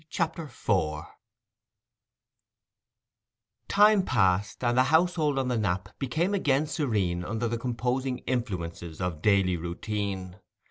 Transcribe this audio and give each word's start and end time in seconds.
CHAPTER 0.09 0.45
IV 0.45 1.03
Time 3.67 4.01
passed, 4.03 4.63
and 4.63 4.75
the 4.75 4.85
household 4.85 5.37
on 5.37 5.47
the 5.47 5.59
Knap 5.59 5.89
became 5.99 6.33
again 6.33 6.65
serene 6.65 7.23
under 7.23 7.47
the 7.47 7.59
composing 7.59 8.17
influences 8.25 8.99
of 8.99 9.21
daily 9.21 9.57
routine. 9.57 10.39